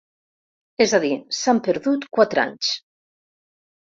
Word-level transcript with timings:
És 0.85 0.95
a 0.97 0.99
dir, 1.03 1.11
s’han 1.39 1.59
perdut 1.67 2.07
quatre 2.19 2.41
anys. 2.45 2.71